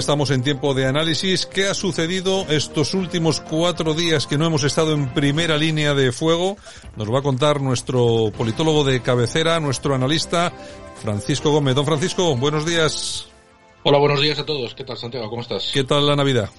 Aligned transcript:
estamos 0.00 0.30
en 0.30 0.42
tiempo 0.42 0.74
de 0.74 0.86
análisis. 0.86 1.46
¿Qué 1.46 1.68
ha 1.68 1.74
sucedido 1.74 2.46
estos 2.48 2.94
últimos 2.94 3.40
cuatro 3.40 3.94
días 3.94 4.26
que 4.26 4.38
no 4.38 4.46
hemos 4.46 4.64
estado 4.64 4.92
en 4.94 5.12
primera 5.14 5.56
línea 5.56 5.94
de 5.94 6.10
fuego? 6.10 6.56
Nos 6.96 7.12
va 7.12 7.20
a 7.20 7.22
contar 7.22 7.60
nuestro 7.60 8.32
politólogo 8.36 8.82
de 8.82 9.00
cabecera, 9.00 9.60
nuestro 9.60 9.94
analista, 9.94 10.52
Francisco 11.02 11.52
Gómez. 11.52 11.74
Don 11.74 11.86
Francisco, 11.86 12.34
buenos 12.34 12.66
días. 12.66 13.29
Hola, 13.82 13.96
buenos 13.96 14.20
días 14.20 14.38
a 14.38 14.44
todos. 14.44 14.74
¿Qué 14.74 14.84
tal, 14.84 14.98
Santiago? 14.98 15.30
¿Cómo 15.30 15.40
estás? 15.40 15.70
¿Qué 15.72 15.84
tal 15.84 16.06
la 16.06 16.14
Navidad? 16.14 16.50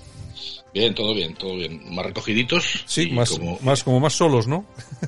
Bien, 0.73 0.95
todo 0.95 1.13
bien, 1.13 1.35
todo 1.35 1.55
bien. 1.55 1.93
Más 1.93 2.03
recogiditos. 2.03 2.83
Sí, 2.87 3.11
más 3.11 3.29
como... 3.29 3.59
más 3.61 3.83
como 3.83 3.99
más 3.99 4.13
solos, 4.13 4.47
¿no? 4.47 4.65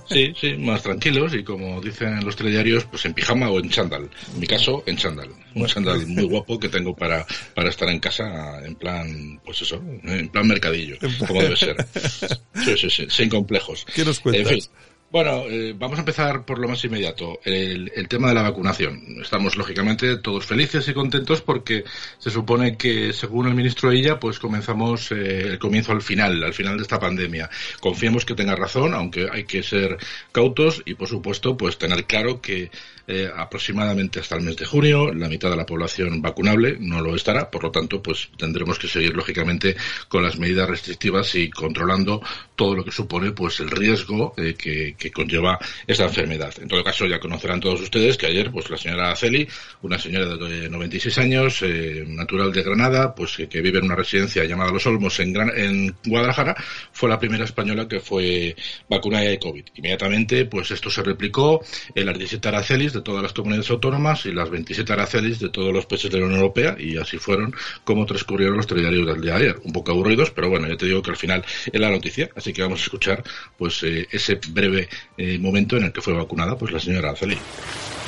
Sí, 0.09 0.31
sí, 0.39 0.53
más 0.57 0.83
tranquilos 0.83 1.33
y 1.33 1.43
como 1.43 1.81
dicen 1.81 2.23
los 2.23 2.35
telediarios, 2.35 2.83
pues 2.85 3.05
en 3.05 3.15
pijama 3.15 3.49
o 3.49 3.59
en 3.59 3.69
chándal. 3.69 4.09
En 4.33 4.39
mi 4.39 4.45
caso, 4.45 4.83
en 4.85 4.97
chándal. 4.97 5.29
Un 5.55 5.65
chándal 5.65 6.05
muy 6.05 6.25
guapo 6.25 6.59
que 6.59 6.69
tengo 6.69 6.95
para, 6.95 7.25
para 7.55 7.69
estar 7.69 7.89
en 7.89 7.99
casa 7.99 8.63
en 8.63 8.75
plan, 8.75 9.41
pues 9.43 9.63
eso, 9.63 9.81
en 10.03 10.29
plan 10.29 10.47
mercadillo, 10.47 10.97
como 11.27 11.41
debe 11.41 11.55
ser. 11.55 11.83
Sí, 12.63 12.77
sí, 12.77 12.89
sí, 12.89 13.07
sin 13.09 13.29
complejos. 13.29 13.85
¿Qué 13.95 14.05
nos 14.05 14.19
cuentas? 14.19 14.51
En 14.51 14.59
fin, 14.59 14.69
bueno, 15.13 15.43
eh, 15.47 15.75
vamos 15.77 15.99
a 15.99 16.01
empezar 16.01 16.43
por 16.43 16.57
lo 16.57 16.67
más 16.67 16.83
inmediato, 16.83 17.39
el, 17.43 18.07
tema 18.09 18.29
de 18.29 18.33
la 18.33 18.41
vacunación. 18.41 18.99
Estamos 19.21 19.55
lógicamente 19.55 20.17
todos 20.17 20.43
felices 20.43 20.87
y 20.87 20.93
contentos 20.95 21.43
porque 21.43 21.83
se 22.17 22.31
supone 22.31 22.77
que, 22.77 23.13
según 23.13 23.47
el 23.47 23.53
ministro 23.53 23.91
ella, 23.91 24.19
pues 24.19 24.39
comenzamos 24.39 25.11
eh, 25.11 25.41
el 25.41 25.59
comienzo 25.59 25.91
al 25.91 26.01
final, 26.01 26.43
al 26.43 26.55
final 26.55 26.77
de 26.77 26.81
esta 26.81 26.99
pandemia. 26.99 27.47
Confiemos 27.79 28.25
que 28.25 28.33
tenga 28.33 28.55
razón, 28.55 28.95
aunque 28.95 29.27
hay 29.31 29.43
que 29.43 29.61
ser 29.61 29.97
cautos 30.31 30.81
y, 30.83 30.95
por 30.95 31.07
supuesto, 31.07 31.55
pues 31.55 31.77
tener 31.77 32.05
claro 32.05 32.41
que 32.41 32.71
eh, 33.05 33.29
aproximadamente 33.35 34.21
hasta 34.21 34.37
el 34.37 34.43
mes 34.43 34.55
de 34.55 34.65
junio 34.65 35.13
la 35.13 35.27
mitad 35.27 35.49
de 35.49 35.57
la 35.57 35.65
población 35.65 36.21
vacunable 36.21 36.77
no 36.79 37.01
lo 37.01 37.15
estará, 37.15 37.51
por 37.51 37.63
lo 37.63 37.69
tanto, 37.69 38.01
pues 38.01 38.29
tendremos 38.37 38.79
que 38.79 38.87
seguir 38.87 39.13
lógicamente 39.13 39.75
con 40.07 40.23
las 40.23 40.39
medidas 40.39 40.69
restrictivas 40.69 41.35
y 41.35 41.49
controlando 41.49 42.21
todo 42.55 42.75
lo 42.75 42.85
que 42.85 42.91
supone 42.91 43.31
pues 43.31 43.59
el 43.59 43.69
riesgo 43.69 44.33
que, 44.57 44.95
que, 45.03 45.11
conlleva 45.11 45.59
esta 45.87 46.05
enfermedad. 46.05 46.53
En 46.61 46.67
todo 46.67 46.83
caso, 46.83 47.05
ya 47.05 47.19
conocerán 47.19 47.59
todos 47.59 47.81
ustedes 47.81 48.17
que 48.17 48.27
ayer, 48.27 48.51
pues 48.51 48.69
la 48.69 48.77
señora 48.77 49.15
Celi, 49.15 49.47
una 49.81 49.99
señora 49.99 50.35
de 50.35 50.69
96 50.69 51.17
años, 51.17 51.61
eh, 51.61 52.03
natural 52.07 52.51
de 52.51 52.63
Granada, 52.63 53.13
pues 53.13 53.37
que, 53.37 53.47
que, 53.47 53.61
vive 53.61 53.79
en 53.79 53.85
una 53.85 53.95
residencia 53.95 54.43
llamada 54.45 54.71
Los 54.71 54.85
Olmos 54.85 55.19
en, 55.19 55.33
Gran, 55.33 55.51
en 55.55 55.95
Guadalajara, 56.05 56.55
fue 57.03 57.09
la 57.09 57.19
primera 57.19 57.43
española 57.43 57.85
que 57.85 57.99
fue 57.99 58.55
vacunada 58.87 59.25
de 59.25 59.37
COVID. 59.37 59.65
Inmediatamente, 59.75 60.45
pues 60.45 60.71
esto 60.71 60.89
se 60.89 61.03
replicó 61.03 61.61
en 61.93 62.05
las 62.05 62.17
17 62.17 62.47
aracelis 62.47 62.93
de 62.93 63.01
todas 63.01 63.21
las 63.21 63.33
comunidades 63.33 63.69
autónomas 63.71 64.25
y 64.25 64.31
las 64.31 64.49
27 64.49 64.93
aracelis 64.93 65.37
de 65.41 65.49
todos 65.49 65.73
los 65.73 65.85
países 65.85 66.09
de 66.09 66.19
la 66.21 66.27
Unión 66.27 66.39
Europea 66.39 66.77
y 66.79 66.95
así 66.95 67.17
fueron 67.17 67.53
como 67.83 68.05
transcurrieron 68.05 68.55
los 68.55 68.67
telediarios 68.67 69.05
del 69.05 69.19
día 69.19 69.33
de 69.33 69.37
ayer. 69.37 69.61
Un 69.65 69.73
poco 69.73 69.91
aburridos, 69.91 70.31
pero 70.31 70.49
bueno, 70.49 70.65
ya 70.65 70.77
te 70.77 70.85
digo 70.85 71.01
que 71.01 71.11
al 71.11 71.17
final 71.17 71.43
es 71.69 71.77
la 71.77 71.89
noticia, 71.89 72.29
así 72.37 72.53
que 72.53 72.61
vamos 72.61 72.79
a 72.79 72.83
escuchar 72.83 73.21
pues 73.57 73.83
eh, 73.83 74.07
ese 74.09 74.39
breve 74.51 74.87
eh, 75.17 75.37
momento 75.39 75.75
en 75.75 75.83
el 75.83 75.91
que 75.91 75.99
fue 75.99 76.13
vacunada 76.13 76.57
pues 76.57 76.71
la 76.71 76.79
señora 76.79 77.09
Araceli. 77.09 77.37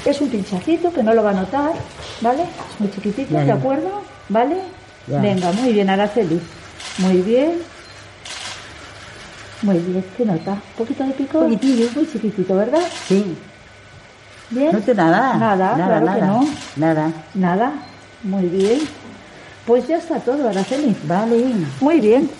Es 0.05 0.21
un 0.21 0.29
pinchacito 0.29 0.93
que 0.93 1.03
no 1.03 1.13
lo 1.13 1.21
va 1.21 1.31
a 1.31 1.33
notar, 1.33 1.73
¿vale? 2.21 2.43
Es 2.43 2.79
muy 2.79 2.89
chiquitito, 2.91 3.33
¿de 3.33 3.51
acuerdo? 3.51 4.05
¿Vale? 4.29 4.55
Ya. 5.07 5.19
Venga, 5.19 5.51
muy 5.51 5.73
bien, 5.73 5.89
Araceli. 5.89 6.39
Muy 6.99 7.17
bien. 7.23 7.74
Muy 9.61 9.77
bien, 9.79 10.05
¿qué 10.17 10.25
nota? 10.25 10.51
¿Un 10.51 10.61
poquito 10.77 11.03
de 11.03 11.11
pico? 11.13 11.39
Un 11.39 11.45
poquitillo. 11.45 11.89
Muy 11.95 12.11
chiquitito, 12.11 12.55
¿verdad? 12.55 12.81
Sí. 13.07 13.35
¿Bien? 14.49 14.71
No 14.71 14.79
te 14.79 14.93
nada. 14.93 15.35
Nada, 15.35 15.77
nada, 15.77 15.99
claro 16.01 16.05
nada. 16.05 16.19
que 16.19 16.25
no. 16.25 16.47
Nada. 16.75 17.11
Nada. 17.33 17.71
Muy 18.23 18.45
bien. 18.45 18.79
Pues 19.65 19.87
ya 19.87 19.97
está 19.97 20.19
todo, 20.19 20.47
Araceli. 20.47 20.95
Vale. 21.03 21.53
Muy 21.81 21.99
bien. 21.99 22.29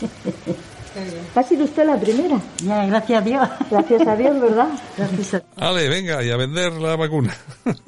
Ha 1.36 1.44
sido 1.44 1.66
usted 1.66 1.86
la 1.86 1.98
primera. 1.98 2.40
Ya, 2.64 2.86
gracias 2.86 3.22
a 3.22 3.22
Dios. 3.22 3.50
Gracias 3.70 4.08
a 4.08 4.16
Dios, 4.16 4.40
¿verdad? 4.40 4.68
Gracias 4.98 5.34
a... 5.34 5.42
Ale, 5.58 5.88
venga, 5.88 6.24
y 6.24 6.30
a 6.30 6.38
vender 6.38 6.74
la 6.74 6.96
vacuna. 6.96 7.36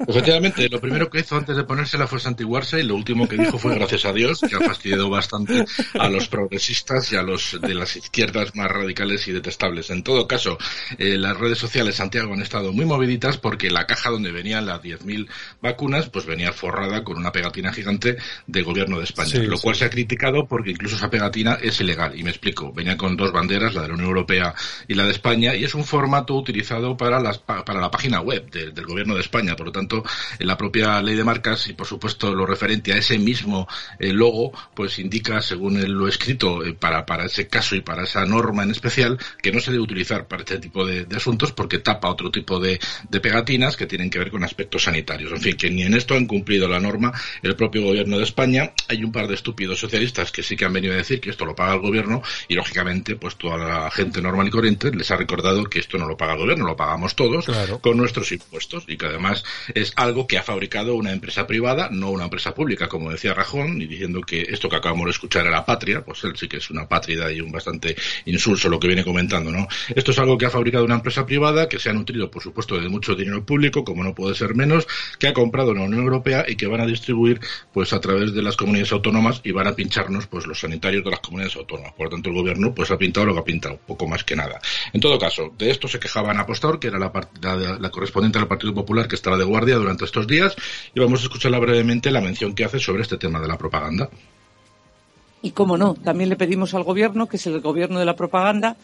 Efectivamente, 0.06 0.68
lo 0.68 0.80
primero 0.80 1.10
que 1.10 1.20
hizo 1.20 1.36
antes 1.36 1.56
de 1.56 1.64
ponérsela 1.64 2.06
fue 2.06 2.18
santiguarse 2.18 2.80
y 2.80 2.82
lo 2.82 2.94
último 2.94 3.28
que 3.28 3.36
dijo 3.36 3.58
fue 3.58 3.74
gracias 3.74 4.06
a 4.06 4.12
Dios, 4.12 4.40
que 4.40 4.56
ha 4.56 4.60
fastidiado 4.60 5.10
bastante 5.10 5.64
a 5.98 6.08
los 6.08 6.28
progresistas 6.28 7.12
y 7.12 7.16
a 7.16 7.22
los 7.22 7.58
de 7.60 7.74
las 7.74 7.96
izquierdas 7.96 8.54
más 8.56 8.70
radicales 8.70 9.28
y 9.28 9.32
detestables. 9.32 9.90
En 9.90 10.02
todo 10.02 10.26
caso, 10.26 10.56
eh, 10.98 11.18
las 11.18 11.36
redes 11.36 11.58
sociales 11.58 11.96
Santiago 11.96 12.32
han 12.32 12.42
estado 12.42 12.72
muy 12.72 12.86
moviditas 12.86 13.36
porque 13.36 13.70
la 13.70 13.86
caja 13.86 14.10
donde 14.10 14.32
venían 14.32 14.66
las 14.66 14.80
10.000 14.80 15.28
vacunas, 15.60 16.08
pues 16.08 16.26
venía 16.26 16.52
forrada 16.52 17.04
con 17.04 17.18
una 17.18 17.32
pegatina 17.32 17.72
gigante 17.72 18.16
del 18.46 18.64
gobierno 18.64 18.98
de 18.98 19.04
España, 19.04 19.28
sí, 19.28 19.46
lo 19.46 19.58
cual 19.58 19.74
sí. 19.74 19.80
se 19.80 19.84
ha 19.84 19.90
criticado 19.90 20.46
porque 20.46 20.70
incluso 20.70 20.96
esa 20.96 21.10
pegatina 21.10 21.58
es 21.60 21.80
ilegal. 21.80 22.18
Y 22.18 22.22
me 22.22 22.30
explico, 22.30 22.72
venía 22.72 22.96
con 22.96 23.16
dos 23.16 23.32
banderas, 23.32 23.74
la 23.74 23.82
de 23.82 23.88
la 23.88 23.94
Unión 23.94 24.08
Europea 24.08 24.54
y 24.86 24.94
la 24.94 25.04
de 25.04 25.10
España, 25.10 25.54
y 25.54 25.64
es 25.64 25.74
un 25.74 25.84
formato 25.84 26.34
utilizado 26.34 26.96
para, 26.96 27.20
las, 27.20 27.38
para 27.68 27.82
la 27.82 27.90
página 27.90 28.22
web 28.22 28.50
de, 28.50 28.70
del 28.70 28.86
Gobierno 28.86 29.14
de 29.14 29.20
España. 29.20 29.54
Por 29.54 29.66
lo 29.66 29.72
tanto, 29.72 30.02
en 30.38 30.46
la 30.46 30.56
propia 30.56 31.02
ley 31.02 31.14
de 31.14 31.22
marcas 31.22 31.68
y, 31.68 31.74
por 31.74 31.86
supuesto, 31.86 32.34
lo 32.34 32.46
referente 32.46 32.94
a 32.94 32.96
ese 32.96 33.18
mismo 33.18 33.68
eh, 33.98 34.10
logo, 34.10 34.52
pues 34.74 34.98
indica, 34.98 35.42
según 35.42 35.78
lo 35.86 36.08
escrito, 36.08 36.64
eh, 36.64 36.72
para, 36.72 37.04
para 37.04 37.26
ese 37.26 37.46
caso 37.46 37.76
y 37.76 37.82
para 37.82 38.04
esa 38.04 38.24
norma 38.24 38.62
en 38.62 38.70
especial, 38.70 39.18
que 39.42 39.52
no 39.52 39.60
se 39.60 39.70
debe 39.70 39.82
utilizar 39.82 40.26
para 40.26 40.44
este 40.44 40.58
tipo 40.58 40.86
de, 40.86 41.04
de 41.04 41.16
asuntos 41.16 41.52
porque 41.52 41.78
tapa 41.78 42.08
otro 42.08 42.30
tipo 42.30 42.58
de, 42.58 42.80
de, 43.10 43.20
pegatinas 43.20 43.76
que 43.76 43.84
tienen 43.84 44.08
que 44.08 44.18
ver 44.18 44.30
con 44.30 44.44
aspectos 44.44 44.84
sanitarios. 44.84 45.30
En 45.32 45.40
fin, 45.42 45.54
que 45.54 45.68
ni 45.68 45.82
en 45.82 45.92
esto 45.92 46.14
han 46.14 46.24
cumplido 46.24 46.68
la 46.68 46.80
norma 46.80 47.12
el 47.42 47.54
propio 47.54 47.82
Gobierno 47.82 48.16
de 48.16 48.24
España. 48.24 48.72
Hay 48.88 49.04
un 49.04 49.12
par 49.12 49.28
de 49.28 49.34
estúpidos 49.34 49.78
socialistas 49.78 50.32
que 50.32 50.42
sí 50.42 50.56
que 50.56 50.64
han 50.64 50.72
venido 50.72 50.94
a 50.94 50.96
decir 50.96 51.20
que 51.20 51.28
esto 51.28 51.44
lo 51.44 51.54
paga 51.54 51.74
el 51.74 51.80
Gobierno 51.80 52.22
y, 52.48 52.54
lógicamente, 52.54 53.16
pues 53.16 53.36
toda 53.36 53.58
la 53.58 53.90
gente 53.90 54.22
normal 54.22 54.48
y 54.48 54.50
corriente 54.50 54.90
les 54.90 55.10
ha 55.10 55.16
recordado 55.16 55.64
que 55.64 55.80
esto 55.80 55.98
no 55.98 56.06
lo 56.06 56.16
paga 56.16 56.32
el 56.32 56.38
gobierno, 56.38 56.66
lo 56.66 56.76
pagamos 56.76 57.14
todos 57.14 57.47
claro. 57.52 57.80
con 57.80 57.96
nuestros 57.96 58.30
impuestos 58.32 58.84
y 58.86 58.96
que 58.96 59.06
además 59.06 59.44
es 59.74 59.92
algo 59.96 60.26
que 60.26 60.38
ha 60.38 60.42
fabricado 60.42 60.94
una 60.94 61.12
empresa 61.12 61.46
privada, 61.46 61.88
no 61.90 62.10
una 62.10 62.24
empresa 62.24 62.54
pública, 62.54 62.88
como 62.88 63.10
decía 63.10 63.34
Rajón, 63.34 63.80
y 63.80 63.86
diciendo 63.86 64.20
que 64.20 64.42
esto 64.42 64.68
que 64.68 64.76
acabamos 64.76 65.06
de 65.06 65.10
escuchar 65.12 65.46
era 65.46 65.64
patria, 65.64 66.04
pues 66.04 66.22
él 66.24 66.32
sí 66.36 66.48
que 66.48 66.58
es 66.58 66.70
una 66.70 66.88
pátrida 66.88 67.30
y 67.32 67.40
un 67.40 67.50
bastante 67.50 67.96
insulso 68.26 68.68
lo 68.68 68.78
que 68.78 68.88
viene 68.88 69.04
comentando, 69.04 69.50
¿no? 69.50 69.66
Esto 69.94 70.10
es 70.10 70.18
algo 70.18 70.36
que 70.36 70.46
ha 70.46 70.50
fabricado 70.50 70.84
una 70.84 70.96
empresa 70.96 71.24
privada 71.26 71.68
que 71.68 71.78
se 71.78 71.90
ha 71.90 71.92
nutrido, 71.92 72.30
por 72.30 72.42
supuesto, 72.42 72.78
de 72.78 72.88
mucho 72.88 73.14
dinero 73.14 73.44
público, 73.44 73.84
como 73.84 74.04
no 74.04 74.14
puede 74.14 74.34
ser 74.34 74.54
menos, 74.54 74.86
que 75.18 75.28
ha 75.28 75.32
comprado 75.32 75.72
en 75.72 75.78
la 75.78 75.84
Unión 75.84 76.02
Europea 76.02 76.44
y 76.46 76.56
que 76.56 76.66
van 76.66 76.80
a 76.80 76.86
distribuir 76.86 77.40
pues 77.72 77.92
a 77.92 78.00
través 78.00 78.34
de 78.34 78.42
las 78.42 78.56
comunidades 78.56 78.92
autónomas 78.92 79.40
y 79.44 79.52
van 79.52 79.66
a 79.66 79.74
pincharnos 79.74 80.26
pues 80.26 80.46
los 80.46 80.60
sanitarios 80.60 81.04
de 81.04 81.10
las 81.10 81.20
comunidades 81.20 81.56
autónomas. 81.56 81.92
Por 81.94 82.06
lo 82.06 82.10
tanto, 82.10 82.28
el 82.30 82.36
gobierno 82.36 82.74
pues 82.74 82.90
ha 82.90 82.98
pintado 82.98 83.26
lo 83.26 83.34
que 83.34 83.40
ha 83.40 83.44
pintado, 83.44 83.78
poco 83.86 84.06
más 84.06 84.24
que 84.24 84.36
nada. 84.36 84.60
En 84.92 85.00
todo 85.00 85.18
caso, 85.18 85.52
de 85.56 85.70
esto 85.70 85.88
se 85.88 85.98
quejaba 85.98 86.30
Ana 86.30 86.46
Pastor, 86.46 86.78
que 86.78 86.88
era 86.88 86.98
la, 86.98 87.12
la, 87.40 87.90
correspondiente 87.90 88.38
del 88.38 88.48
Partido 88.48 88.74
Popular 88.74 89.08
que 89.08 89.14
estaba 89.14 89.36
de 89.36 89.44
guardia 89.44 89.76
durante 89.76 90.04
estos 90.04 90.26
días, 90.26 90.56
y 90.94 91.00
vamos 91.00 91.20
a 91.20 91.24
escucharla 91.24 91.58
brevemente 91.58 92.10
la 92.10 92.20
mención 92.20 92.54
que 92.54 92.64
hace 92.64 92.78
sobre 92.78 93.02
este 93.02 93.18
tema 93.18 93.40
de 93.40 93.48
la 93.48 93.58
propaganda. 93.58 94.08
Y 95.42 95.52
cómo 95.52 95.76
no, 95.76 95.94
también 95.94 96.30
le 96.30 96.36
pedimos 96.36 96.74
al 96.74 96.82
gobierno, 96.82 97.26
que 97.26 97.36
es 97.36 97.46
el 97.46 97.60
gobierno 97.60 97.98
de 97.98 98.04
la 98.04 98.16
propaganda, 98.16 98.76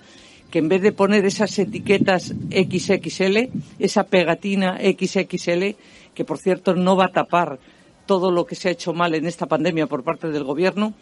que 0.51 0.61
en 0.61 0.69
vez 0.69 0.83
de 0.83 0.93
poner 0.93 1.25
esas 1.25 1.59
etiquetas 1.59 2.33
XXL, 2.51 3.51
esa 3.79 4.05
pegatina 4.05 4.79
XXL, 4.79 5.75
que 6.15 6.25
por 6.25 6.39
cierto 6.39 6.75
no 6.75 6.97
va 6.97 7.07
a 7.07 7.13
tapar 7.13 7.59
todo 8.07 8.31
lo 8.31 8.47
que 8.47 8.55
se 8.55 8.69
ha 8.69 8.73
hecho 8.73 8.93
mal 8.93 9.15
en 9.15 9.27
esta 9.27 9.47
pandemia 9.47 9.87
por 9.87 10.05
parte 10.05 10.29
del 10.29 10.45
gobierno, 10.45 10.95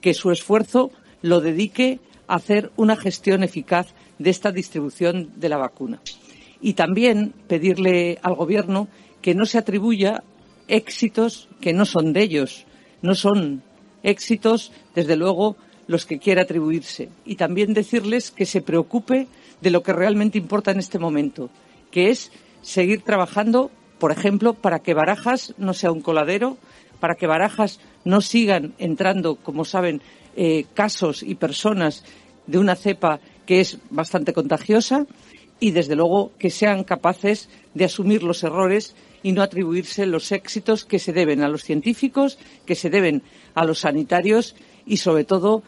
que 0.00 0.14
su 0.14 0.30
esfuerzo 0.30 0.90
lo 1.22 1.40
dedique 1.40 1.98
a 2.28 2.36
hacer 2.36 2.70
una 2.76 2.96
gestión 2.96 3.42
eficaz 3.42 3.88
de 4.18 4.30
esta 4.30 4.52
distribución 4.52 5.30
de 5.36 5.48
la 5.48 5.56
vacuna. 5.56 6.00
Y 6.60 6.74
también 6.74 7.32
pedirle 7.48 8.18
al 8.22 8.34
Gobierno 8.34 8.88
que 9.22 9.34
no 9.34 9.46
se 9.46 9.58
atribuya 9.58 10.22
éxitos 10.68 11.48
que 11.60 11.72
no 11.72 11.84
son 11.84 12.12
de 12.12 12.22
ellos, 12.22 12.64
no 13.02 13.14
son 13.14 13.62
éxitos, 14.02 14.72
desde 14.94 15.16
luego, 15.16 15.56
los 15.86 16.06
que 16.06 16.18
quiera 16.18 16.42
atribuirse. 16.42 17.08
Y 17.24 17.34
también 17.34 17.74
decirles 17.74 18.30
que 18.30 18.46
se 18.46 18.62
preocupe 18.62 19.26
de 19.60 19.70
lo 19.70 19.82
que 19.82 19.92
realmente 19.92 20.38
importa 20.38 20.70
en 20.70 20.78
este 20.78 20.98
momento, 20.98 21.50
que 21.90 22.10
es 22.10 22.30
seguir 22.62 23.02
trabajando, 23.02 23.70
por 23.98 24.12
ejemplo, 24.12 24.54
para 24.54 24.78
que 24.78 24.94
Barajas 24.94 25.54
no 25.58 25.74
sea 25.74 25.92
un 25.92 26.00
coladero, 26.00 26.56
para 27.00 27.16
que 27.16 27.26
Barajas 27.26 27.80
no 28.04 28.20
sigan 28.20 28.74
entrando, 28.78 29.36
como 29.36 29.64
saben, 29.64 30.00
eh, 30.36 30.66
casos 30.74 31.22
y 31.22 31.34
personas 31.34 32.04
de 32.46 32.58
una 32.58 32.76
cepa 32.76 33.20
que 33.46 33.60
es 33.60 33.78
bastante 33.90 34.32
contagiosa 34.32 35.06
y, 35.60 35.70
desde 35.70 35.94
luego, 35.94 36.32
que 36.38 36.50
sean 36.50 36.84
capaces 36.84 37.48
de 37.74 37.84
asumir 37.84 38.22
los 38.22 38.42
errores 38.42 38.96
y 39.22 39.32
no 39.32 39.42
atribuirse 39.42 40.06
los 40.06 40.32
éxitos 40.32 40.84
que 40.84 40.98
se 40.98 41.12
deben 41.12 41.42
a 41.42 41.48
los 41.48 41.62
científicos, 41.62 42.38
que 42.66 42.74
se 42.74 42.90
deben 42.90 43.22
a 43.54 43.64
los 43.64 43.80
sanitarios 43.80 44.56
y, 44.86 44.96
sobre 44.96 45.24
todo, 45.24 45.62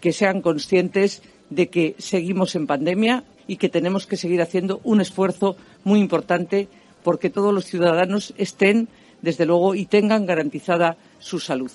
que 0.00 0.12
sean 0.12 0.42
conscientes 0.42 1.22
de 1.50 1.68
que 1.68 1.94
seguimos 1.98 2.56
en 2.56 2.66
pandemia 2.66 3.24
y 3.46 3.56
que 3.56 3.68
tenemos 3.68 4.06
que 4.06 4.16
seguir 4.16 4.42
haciendo 4.42 4.80
un 4.82 5.00
esfuerzo 5.00 5.56
muy 5.84 6.00
importante 6.00 6.68
porque 7.04 7.30
todos 7.30 7.54
los 7.54 7.66
ciudadanos 7.66 8.34
estén, 8.36 8.88
desde 9.22 9.46
luego, 9.46 9.76
y 9.76 9.86
tengan 9.86 10.26
garantizada 10.26 10.96
su 11.20 11.38
salud. 11.38 11.70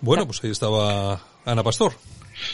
Bueno, 0.00 0.26
pues 0.26 0.42
ahí 0.44 0.50
estaba 0.50 1.20
Ana 1.44 1.64
Pastor. 1.64 1.92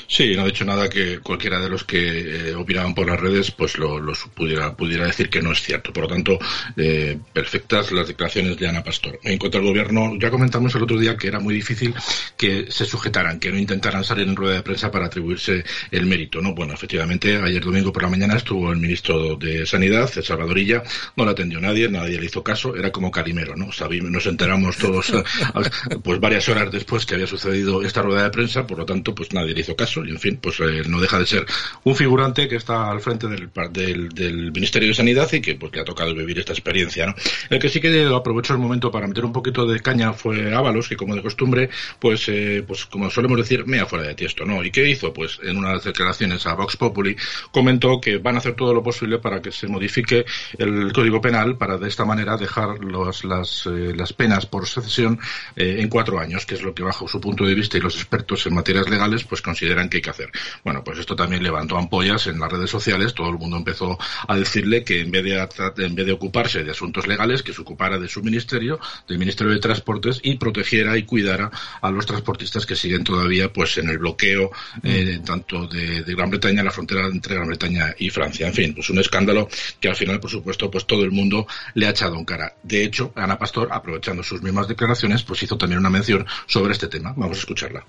Sí, 0.08 0.34
no 0.36 0.42
ha 0.42 0.46
dicho 0.46 0.64
nada 0.64 0.88
que 0.88 1.18
cualquiera 1.18 1.60
de 1.60 1.68
los 1.68 1.84
que 1.84 2.50
eh, 2.50 2.54
opinaban 2.54 2.94
por 2.94 3.06
las 3.06 3.18
redes 3.18 3.50
pues 3.50 3.76
lo, 3.76 4.00
pudiera, 4.34 4.76
pudiera 4.76 5.06
decir 5.06 5.28
que 5.28 5.42
no 5.42 5.52
es 5.52 5.62
cierto. 5.62 5.92
Por 5.92 6.04
lo 6.04 6.08
tanto, 6.08 6.38
eh, 6.76 7.18
perfectas 7.32 7.90
las 7.92 8.08
declaraciones 8.08 8.56
de 8.56 8.68
Ana 8.68 8.84
Pastor. 8.84 9.18
En 9.24 9.38
cuanto 9.38 9.58
al 9.58 9.64
gobierno, 9.64 10.12
ya 10.18 10.30
comentamos 10.30 10.74
el 10.74 10.82
otro 10.84 10.98
día 10.98 11.16
que 11.16 11.28
era 11.28 11.40
muy 11.40 11.54
difícil 11.54 11.94
que 12.36 12.70
se 12.70 12.84
sujetaran, 12.84 13.40
que 13.40 13.50
no 13.50 13.58
intentaran 13.58 14.04
salir 14.04 14.28
en 14.28 14.36
rueda 14.36 14.54
de 14.54 14.62
prensa 14.62 14.90
para 14.90 15.06
atribuirse 15.06 15.64
el 15.90 16.06
mérito. 16.06 16.40
¿no? 16.40 16.54
Bueno, 16.54 16.74
efectivamente, 16.74 17.36
ayer 17.42 17.64
domingo 17.64 17.92
por 17.92 18.02
la 18.02 18.08
mañana 18.08 18.36
estuvo 18.36 18.70
el 18.70 18.78
ministro 18.78 19.36
de 19.36 19.66
Sanidad, 19.66 20.10
Salvadorilla, 20.22 20.82
no 21.16 21.24
le 21.24 21.32
atendió 21.32 21.60
nadie, 21.60 21.88
nadie 21.88 22.18
le 22.18 22.26
hizo 22.26 22.42
caso, 22.42 22.76
era 22.76 22.92
como 22.92 23.10
Calimero, 23.10 23.56
¿no? 23.56 23.66
Nos 23.66 24.26
enteramos 24.26 24.76
todos 24.76 25.12
pues 26.02 26.20
varias 26.20 26.48
horas 26.48 26.70
después 26.70 27.06
que 27.06 27.14
había 27.14 27.26
sucedido 27.26 27.82
esta 27.82 28.02
rueda 28.02 28.24
de 28.24 28.30
prensa, 28.30 28.66
por 28.66 28.78
lo 28.78 28.86
tanto, 28.86 29.14
pues 29.14 29.32
nadie 29.32 29.54
le 29.54 29.60
hizo 29.60 29.76
caso 29.76 29.95
y 30.04 30.10
en 30.10 30.18
fin, 30.18 30.38
pues 30.40 30.60
eh, 30.60 30.82
no 30.88 31.00
deja 31.00 31.18
de 31.18 31.26
ser 31.26 31.46
un 31.84 31.94
figurante 31.94 32.48
que 32.48 32.56
está 32.56 32.90
al 32.90 33.00
frente 33.00 33.26
del, 33.28 33.50
del, 34.12 34.52
Ministerio 34.52 34.88
de 34.88 34.94
Sanidad 34.94 35.32
y 35.32 35.40
que 35.40 35.54
pues 35.54 35.72
le 35.72 35.80
ha 35.80 35.84
tocado 35.84 36.14
vivir 36.14 36.38
esta 36.38 36.52
experiencia, 36.52 37.06
¿no? 37.06 37.14
El 37.50 37.58
que 37.58 37.68
sí 37.68 37.80
que 37.80 38.04
aprovecho 38.14 38.52
el 38.52 38.58
momento 38.58 38.90
para 38.90 39.06
meter 39.06 39.24
un 39.24 39.32
poquito 39.32 39.66
de 39.66 39.80
caña 39.80 40.12
fue 40.12 40.54
Ábalos, 40.54 40.88
que 40.88 40.96
como 40.96 41.14
de 41.14 41.22
costumbre, 41.22 41.70
pues, 41.98 42.28
eh, 42.28 42.64
pues 42.66 42.86
como 42.86 43.10
solemos 43.10 43.38
decir, 43.38 43.66
mea 43.66 43.86
fuera 43.86 44.06
de 44.06 44.14
tiesto, 44.14 44.44
¿no? 44.44 44.64
¿Y 44.64 44.70
qué 44.70 44.88
hizo? 44.88 45.12
Pues 45.12 45.38
en 45.42 45.56
unas 45.56 45.84
declaraciones 45.84 46.46
a 46.46 46.54
Vox 46.54 46.76
Populi 46.76 47.16
comentó 47.50 48.00
que 48.00 48.18
van 48.18 48.36
a 48.36 48.38
hacer 48.38 48.54
todo 48.54 48.74
lo 48.74 48.82
posible 48.82 49.18
para 49.18 49.40
que 49.40 49.52
se 49.52 49.66
modifique 49.68 50.24
el 50.58 50.92
Código 50.92 51.20
Penal 51.20 51.56
para 51.56 51.78
de 51.78 51.88
esta 51.88 52.04
manera 52.04 52.36
dejar 52.36 52.78
los, 52.84 53.24
las, 53.24 53.66
eh, 53.66 53.92
las 53.94 54.12
penas 54.12 54.46
por 54.46 54.66
secesión 54.66 55.18
en 55.56 55.88
cuatro 55.88 56.18
años, 56.18 56.46
que 56.46 56.54
es 56.54 56.62
lo 56.62 56.74
que 56.74 56.82
bajo 56.82 57.08
su 57.08 57.20
punto 57.20 57.44
de 57.44 57.54
vista 57.54 57.78
y 57.78 57.80
los 57.80 57.96
expertos 57.96 58.46
en 58.46 58.54
materias 58.54 58.88
legales 58.88 59.24
pues 59.24 59.42
consideran 59.42 59.85
consideran 59.86 59.88
que 59.88 59.96
hay 59.98 60.02
que 60.02 60.10
hacer. 60.10 60.30
Bueno, 60.64 60.82
pues 60.84 60.98
esto 60.98 61.16
también 61.16 61.42
levantó 61.42 61.76
ampollas 61.76 62.26
en 62.26 62.38
las 62.38 62.50
redes 62.50 62.70
sociales, 62.70 63.14
todo 63.14 63.30
el 63.30 63.38
mundo 63.38 63.56
empezó 63.56 63.98
a 64.26 64.36
decirle 64.36 64.84
que 64.84 65.00
en 65.00 65.10
vez 65.10 65.24
de, 65.24 65.84
en 65.84 65.94
vez 65.94 66.06
de 66.06 66.12
ocuparse 66.12 66.64
de 66.64 66.70
asuntos 66.70 67.06
legales, 67.06 67.42
que 67.42 67.52
se 67.52 67.60
ocupara 67.60 67.98
de 67.98 68.08
su 68.08 68.22
ministerio, 68.22 68.78
del 69.08 69.18
Ministerio 69.18 69.52
de 69.52 69.60
Transportes, 69.60 70.20
y 70.22 70.36
protegiera 70.36 70.96
y 70.96 71.04
cuidara 71.04 71.50
a 71.80 71.90
los 71.90 72.06
transportistas 72.06 72.66
que 72.66 72.76
siguen 72.76 73.04
todavía 73.04 73.52
pues 73.52 73.78
en 73.78 73.88
el 73.88 73.98
bloqueo 73.98 74.50
eh, 74.82 75.18
mm. 75.20 75.24
tanto 75.24 75.66
de, 75.66 76.02
Gran 76.16 76.30
Bretaña, 76.30 76.62
la 76.62 76.70
frontera 76.70 77.06
entre 77.06 77.34
Gran 77.34 77.48
Bretaña 77.48 77.94
y 77.98 78.10
Francia. 78.10 78.46
En 78.46 78.54
fin, 78.54 78.74
pues 78.74 78.88
un 78.90 78.98
escándalo 78.98 79.48
que 79.80 79.88
al 79.88 79.96
final, 79.96 80.18
por 80.18 80.30
supuesto, 80.30 80.70
pues 80.70 80.86
todo 80.86 81.04
el 81.04 81.10
mundo 81.10 81.46
le 81.74 81.86
ha 81.86 81.90
echado 81.90 82.16
en 82.16 82.24
cara. 82.24 82.54
De 82.62 82.84
hecho, 82.84 83.12
Ana 83.14 83.38
Pastor, 83.38 83.68
aprovechando 83.70 84.22
sus 84.22 84.42
mismas 84.42 84.66
declaraciones, 84.66 85.22
pues 85.22 85.42
hizo 85.42 85.58
también 85.58 85.80
una 85.80 85.90
mención 85.90 86.26
sobre 86.46 86.72
este 86.72 86.88
tema. 86.88 87.12
Vamos 87.16 87.36
a 87.36 87.40
escucharla 87.40 87.84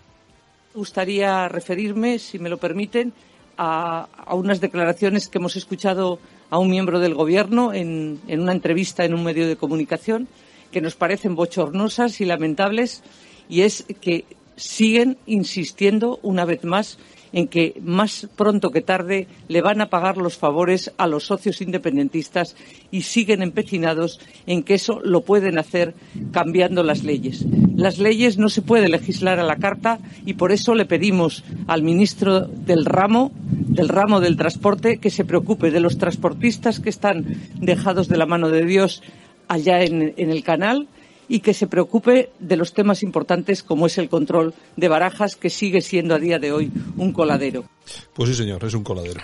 gustaría 0.77 1.49
referirme, 1.49 2.19
si 2.19 2.39
me 2.39 2.49
lo 2.49 2.57
permiten, 2.57 3.11
a, 3.57 4.07
unas 4.31 4.61
declaraciones 4.61 5.27
que 5.27 5.39
hemos 5.39 5.55
escuchado 5.55 6.19
a 6.49 6.59
un 6.59 6.69
miembro 6.69 6.99
del 6.99 7.15
Gobierno 7.15 7.73
en, 7.73 8.21
en 8.27 8.39
una 8.39 8.53
entrevista 8.53 9.03
en 9.03 9.13
un 9.13 9.23
medio 9.23 9.47
de 9.47 9.57
comunicación 9.57 10.27
que 10.71 10.79
nos 10.79 10.95
parecen 10.95 11.35
bochornosas 11.35 12.21
y 12.21 12.25
lamentables 12.25 13.03
y 13.49 13.61
es 13.61 13.85
que 13.99 14.25
siguen 14.57 15.17
insistiendo 15.25 16.19
una 16.23 16.43
vez 16.43 16.65
más 16.65 16.97
en 17.31 17.47
que 17.47 17.79
más 17.83 18.27
pronto 18.35 18.71
que 18.71 18.81
tarde 18.81 19.27
le 19.47 19.61
van 19.61 19.81
a 19.81 19.89
pagar 19.89 20.17
los 20.17 20.37
favores 20.37 20.91
a 20.97 21.07
los 21.07 21.25
socios 21.25 21.61
independentistas 21.61 22.55
y 22.91 23.01
siguen 23.01 23.41
empecinados 23.41 24.19
en 24.45 24.63
que 24.63 24.75
eso 24.75 24.99
lo 25.03 25.21
pueden 25.21 25.57
hacer 25.57 25.93
cambiando 26.31 26.83
las 26.83 27.03
leyes. 27.03 27.45
Las 27.75 27.99
leyes 27.99 28.37
no 28.37 28.49
se 28.49 28.61
puede 28.61 28.89
legislar 28.89 29.39
a 29.39 29.43
la 29.43 29.57
carta 29.57 29.99
y 30.25 30.33
por 30.33 30.51
eso 30.51 30.73
le 30.73 30.85
pedimos 30.85 31.43
al 31.67 31.83
ministro 31.83 32.41
del 32.41 32.85
ramo, 32.85 33.31
del 33.35 33.89
ramo 33.89 34.19
del 34.19 34.37
transporte, 34.37 34.97
que 34.97 35.09
se 35.09 35.25
preocupe 35.25 35.71
de 35.71 35.79
los 35.79 35.97
transportistas 35.97 36.79
que 36.79 36.89
están 36.89 37.25
dejados 37.59 38.07
de 38.07 38.17
la 38.17 38.25
mano 38.25 38.49
de 38.49 38.65
Dios 38.65 39.03
allá 39.47 39.83
en, 39.83 40.13
en 40.17 40.29
el 40.29 40.43
canal 40.43 40.87
y 41.27 41.39
que 41.39 41.53
se 41.53 41.67
preocupe 41.67 42.31
de 42.39 42.57
los 42.57 42.73
temas 42.73 43.03
importantes 43.03 43.63
como 43.63 43.87
es 43.87 43.97
el 43.97 44.09
control 44.09 44.53
de 44.75 44.87
barajas, 44.87 45.35
que 45.35 45.49
sigue 45.49 45.81
siendo 45.81 46.15
a 46.15 46.19
día 46.19 46.39
de 46.39 46.51
hoy 46.51 46.71
un 46.95 47.11
coladero. 47.11 47.65
Pues 48.13 48.29
sí, 48.29 48.35
señor, 48.35 48.63
es 48.63 48.73
un 48.73 48.83
coladero. 48.83 49.21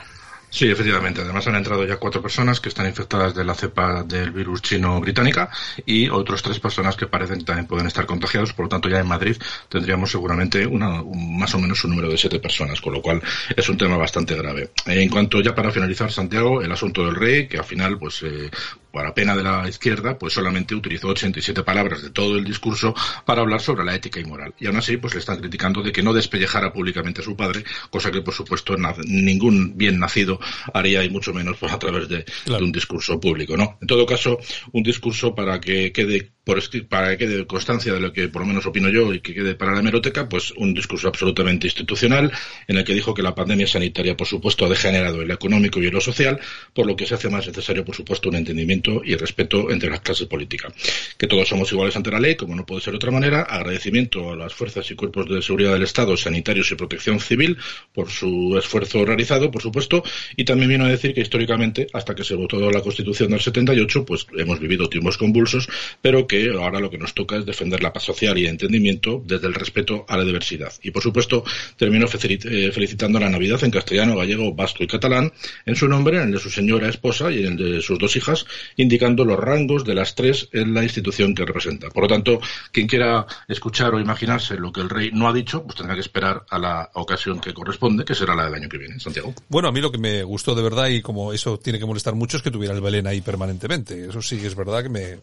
Sí, 0.54 0.70
efectivamente. 0.70 1.22
Además 1.22 1.48
han 1.48 1.56
entrado 1.56 1.84
ya 1.84 1.98
cuatro 1.98 2.22
personas 2.22 2.60
que 2.60 2.70
están 2.70 2.86
infectadas 2.86 3.34
de 3.34 3.44
la 3.44 3.56
cepa 3.56 4.04
del 4.04 4.30
virus 4.30 4.62
chino 4.62 5.02
británica 5.02 5.50
y 5.84 6.10
otros 6.10 6.44
tres 6.44 6.60
personas 6.60 6.96
que 6.96 7.08
parecen 7.08 7.40
que 7.40 7.46
también 7.46 7.66
pueden 7.66 7.88
estar 7.88 8.06
contagiados. 8.06 8.54
Por 8.54 8.66
lo 8.66 8.70
tanto, 8.70 8.88
ya 8.88 9.00
en 9.00 9.08
Madrid 9.08 9.36
tendríamos 9.68 10.12
seguramente 10.12 10.68
una, 10.68 11.02
más 11.04 11.56
o 11.56 11.60
menos 11.60 11.84
un 11.86 11.90
número 11.90 12.08
de 12.08 12.20
siete 12.20 12.40
personas, 12.40 12.82
con 12.82 12.94
lo 12.94 13.02
cual 13.02 13.20
es 13.56 13.68
un 13.68 13.80
tema 13.80 13.98
bastante 13.98 14.36
grave. 14.36 14.70
En 14.86 15.10
cuanto 15.10 15.42
ya 15.42 15.56
para 15.56 15.72
finalizar, 15.72 16.12
Santiago, 16.12 16.62
el 16.62 16.72
asunto 16.72 17.04
del 17.04 17.16
rey, 17.16 17.48
que 17.48 17.58
al 17.58 17.66
final, 17.66 17.98
pues, 17.98 18.22
eh, 18.22 18.52
para 18.94 19.16
pena 19.16 19.36
de 19.36 19.42
la 19.42 19.68
izquierda, 19.68 20.20
pues 20.20 20.34
solamente 20.34 20.76
utilizó 20.76 21.08
87 21.08 21.64
palabras 21.64 22.04
de 22.04 22.12
todo 22.12 22.38
el 22.38 22.46
discurso 22.46 22.94
para 23.26 23.42
hablar 23.42 23.60
sobre 23.60 23.84
la 23.84 23.96
ética 23.96 24.20
y 24.20 24.24
moral. 24.24 24.54
Y 24.60 24.68
aún 24.68 24.78
así, 24.78 24.98
pues 24.98 25.16
le 25.16 25.20
están 25.20 25.40
criticando 25.40 25.82
de 25.82 25.92
que 25.92 26.04
no 26.04 26.14
despellejara 26.14 26.72
públicamente 26.72 27.22
a 27.22 27.24
su 27.24 27.36
padre, 27.36 27.64
cosa 27.90 28.12
que, 28.12 28.22
por 28.22 28.36
supuesto, 28.36 28.76
ningún 29.06 29.76
bien 29.76 29.98
nacido 29.98 30.40
haría, 30.74 31.04
y 31.04 31.10
mucho 31.10 31.34
menos 31.34 31.58
pues, 31.60 31.74
a 31.74 31.80
través 31.80 32.08
de, 32.08 32.24
de, 32.46 32.64
un 32.64 32.72
discurso 32.72 33.20
público, 33.20 33.58
¿no? 33.58 33.80
En 33.82 33.88
todo 33.88 34.06
caso, 34.06 34.38
un 34.72 34.84
discurso 34.84 35.34
para 35.34 35.60
que 35.60 35.92
quede 35.92 36.34
por 36.44 36.62
para 36.90 37.18
que 37.18 37.26
quede 37.26 37.48
constancia 37.48 37.94
de 37.94 38.00
lo 38.00 38.12
que 38.12 38.28
por 38.28 38.42
lo 38.42 38.48
menos 38.48 38.66
opino 38.66 38.90
yo 38.90 39.14
y 39.14 39.22
que 39.22 39.34
quede 39.34 39.56
para 39.56 39.72
la 39.72 39.80
hemeroteca, 39.80 40.28
pues 40.28 40.52
un 40.52 40.74
discurso 40.74 41.08
absolutamente 41.08 41.68
institucional 41.68 42.32
en 42.68 42.78
el 42.78 42.84
que 42.84 42.94
dijo 42.94 43.14
que 43.14 43.22
la 43.22 43.34
pandemia 43.34 43.66
sanitaria, 43.66 44.18
por 44.18 44.28
supuesto, 44.28 44.66
ha 44.66 44.70
degenerado 44.70 45.22
en 45.22 45.30
lo 45.30 45.34
económico 45.34 45.82
y 45.82 45.88
en 45.88 45.94
lo 45.94 46.02
social, 46.02 46.40
por 46.74 46.86
lo 46.86 46.96
que 46.96 47.06
se 47.06 47.16
hace 47.16 47.30
más 47.30 47.48
necesario, 47.48 47.86
por 47.86 47.96
supuesto, 47.96 48.30
un 48.30 48.36
entendimiento 48.36 49.02
y 49.06 49.16
respeto 49.16 49.72
entre 49.72 49.90
las 49.90 50.02
clases 50.02 50.28
políticas. 50.28 50.74
Que 51.18 51.28
todos 51.28 51.48
somos 51.48 51.72
iguales 51.72 51.96
ante 51.96 52.12
la 52.12 52.20
ley, 52.20 52.36
como 52.36 52.56
no 52.56 52.66
puede 52.66 52.82
ser 52.82 52.92
de 52.92 52.98
otra 52.98 53.12
manera, 53.12 53.42
agradecimiento 53.44 54.32
a 54.32 54.36
las 54.36 54.54
fuerzas 54.54 54.90
y 54.92 54.96
cuerpos 54.96 55.30
de 55.30 55.42
seguridad 55.42 55.74
del 55.74 55.84
Estado, 55.84 56.18
sanitarios 56.18 56.72
y 56.72 56.76
protección 56.76 57.20
civil 57.20 57.58
por 57.94 58.10
su 58.10 58.58
esfuerzo 58.58 59.06
realizado, 59.06 59.50
por 59.50 59.62
supuesto, 59.62 60.04
y 60.36 60.44
también 60.44 60.70
vino 60.70 60.86
a 60.86 60.90
decir 60.90 61.14
que 61.14 61.22
históricamente, 61.22 61.88
hasta 61.94 62.16
que 62.16 62.24
se 62.24 62.36
votó 62.36 62.70
la 62.70 62.82
Constitución 62.82 63.30
del 63.30 63.40
78, 63.40 64.06
pues 64.06 64.28
hemos 64.38 64.60
vivido 64.60 64.90
tiempos 64.90 65.18
convulsos, 65.18 65.70
pero 66.02 66.28
que 66.28 66.33
que 66.34 66.50
ahora 66.50 66.80
lo 66.80 66.90
que 66.90 66.98
nos 66.98 67.14
toca 67.14 67.38
es 67.38 67.46
defender 67.46 67.84
la 67.84 67.94
paz 67.94 68.04
social 68.04 68.36
y 68.40 68.46
el 68.46 68.50
entendimiento 68.50 69.22
desde 69.24 69.46
el 69.46 69.54
respeto 69.54 70.04
a 70.08 70.18
la 70.18 70.24
diversidad. 70.24 70.74
Y 70.82 70.90
por 70.90 71.04
supuesto, 71.04 71.44
termino 71.78 72.08
eh, 72.08 72.72
felicitando 72.72 73.20
la 73.20 73.30
Navidad 73.30 73.64
en 73.64 73.70
castellano, 73.70 74.18
gallego, 74.18 74.52
vasco 74.56 74.84
y 74.84 74.88
catalán 74.88 75.32
en 75.68 75.76
su 75.76 75.88
nombre, 75.88 76.18
en 76.18 76.24
el 76.24 76.32
de 76.32 76.40
su 76.40 76.50
señora 76.50 76.90
esposa 76.90 77.32
y 77.32 77.46
en 77.46 77.54
el 77.54 77.74
de 77.74 77.82
sus 77.84 78.00
dos 78.00 78.16
hijas, 78.16 78.48
indicando 78.78 79.26
los 79.26 79.38
rangos 79.38 79.86
de 79.86 79.94
las 79.94 80.16
tres 80.16 80.50
en 80.54 80.74
la 80.74 80.82
institución 80.82 81.36
que 81.36 81.46
representa. 81.46 81.90
Por 81.90 82.04
lo 82.04 82.10
tanto, 82.10 82.42
quien 82.72 82.88
quiera 82.88 83.28
escuchar 83.48 83.94
o 83.94 84.00
imaginarse 84.00 84.58
lo 84.58 84.74
que 84.74 84.82
el 84.82 84.90
rey 84.90 85.12
no 85.14 85.28
ha 85.28 85.34
dicho, 85.34 85.64
pues 85.64 85.76
tendrá 85.76 85.94
que 85.94 86.02
esperar 86.02 86.46
a 86.50 86.58
la 86.58 86.90
ocasión 86.96 87.40
que 87.40 87.54
corresponde, 87.54 88.06
que 88.06 88.16
será 88.16 88.34
la 88.34 88.46
del 88.46 88.56
año 88.56 88.70
que 88.70 88.80
viene. 88.80 89.00
Santiago. 89.00 89.36
Bueno, 89.50 89.68
a 89.68 89.72
mí 89.72 89.82
lo 89.82 89.92
que 89.92 90.00
me 90.00 90.24
gustó 90.24 90.56
de 90.56 90.64
verdad 90.64 90.88
y 90.88 91.04
como 91.04 91.32
eso 91.32 91.60
tiene 91.60 91.78
que 91.78 91.86
molestar 91.86 92.16
mucho 92.16 92.38
es 92.38 92.44
que 92.44 92.50
tuviera 92.50 92.74
el 92.74 92.82
Belén 92.82 93.06
ahí 93.06 93.22
permanentemente. 93.22 94.08
Eso 94.08 94.24
sí 94.24 94.40
es 94.44 94.56
verdad 94.56 94.82
que 94.82 94.90
me, 94.90 95.20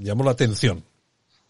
llamó 0.00 0.24
la 0.24 0.32
atención. 0.32 0.84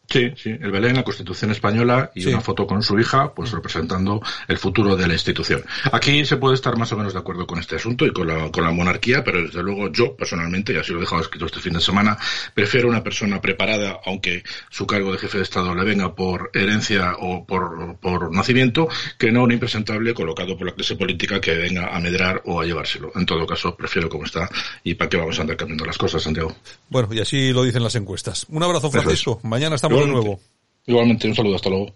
Sí, 0.08 0.30
sí, 0.36 0.50
el 0.50 0.70
Belén, 0.70 0.96
la 0.96 1.04
Constitución 1.04 1.52
española 1.52 2.10
y 2.14 2.26
una 2.26 2.40
foto 2.40 2.66
con 2.66 2.82
su 2.82 2.98
hija, 2.98 3.32
pues 3.32 3.50
representando 3.50 4.20
el 4.46 4.58
futuro 4.58 4.94
de 4.94 5.06
la 5.06 5.14
institución. 5.14 5.64
Aquí 5.90 6.24
se 6.26 6.36
puede 6.36 6.54
estar 6.54 6.76
más 6.76 6.92
o 6.92 6.96
menos 6.98 7.14
de 7.14 7.18
acuerdo 7.18 7.46
con 7.46 7.58
este 7.58 7.76
asunto 7.76 8.04
y 8.04 8.12
con 8.12 8.26
la, 8.26 8.50
con 8.50 8.64
la 8.64 8.72
monarquía, 8.72 9.24
pero 9.24 9.42
desde 9.42 9.62
luego 9.62 9.90
yo 9.90 10.14
personalmente, 10.14 10.74
y 10.74 10.76
así 10.76 10.92
lo 10.92 10.98
he 10.98 11.02
dejado 11.02 11.22
escrito 11.22 11.46
este 11.46 11.60
fin 11.60 11.72
de 11.72 11.80
semana, 11.80 12.18
prefiero 12.52 12.88
una 12.88 13.02
persona 13.02 13.40
preparada, 13.40 14.00
aunque 14.04 14.42
su 14.68 14.86
cargo 14.86 15.12
de 15.12 15.18
jefe 15.18 15.38
de 15.38 15.44
Estado 15.44 15.74
le 15.74 15.84
venga 15.84 16.14
por 16.14 16.50
herencia 16.52 17.14
o 17.18 17.46
por, 17.46 17.96
por 17.96 18.34
nacimiento, 18.34 18.88
que 19.16 19.32
no 19.32 19.44
un 19.44 19.52
impresentable 19.52 20.12
colocado 20.12 20.58
por 20.58 20.66
la 20.66 20.74
clase 20.74 20.96
política 20.96 21.40
que 21.40 21.54
venga 21.54 21.96
a 21.96 22.00
medrar 22.00 22.42
o 22.44 22.60
a 22.60 22.66
llevárselo. 22.66 23.12
En 23.14 23.24
todo 23.24 23.46
caso, 23.46 23.74
prefiero 23.76 24.10
como 24.10 24.24
está 24.24 24.50
y 24.84 24.94
para 24.94 25.08
qué 25.08 25.16
vamos 25.16 25.38
a 25.38 25.42
andar 25.42 25.56
cambiando 25.56 25.86
las 25.86 25.96
cosas, 25.96 26.22
Santiago. 26.22 26.54
Bueno, 26.90 27.08
y 27.12 27.20
así 27.20 27.52
lo 27.52 27.62
dicen 27.62 27.82
las 27.82 27.94
encuestas. 27.94 28.46
Un 28.50 28.62
abrazo, 28.62 28.90
Francisco. 28.90 29.40
Mañana 29.42 29.76
estamos 29.76 29.91
nuevo. 29.92 30.40
Igualmente, 30.86 31.28
un 31.28 31.34
saludo, 31.34 31.56
hasta 31.56 31.70
luego. 31.70 31.94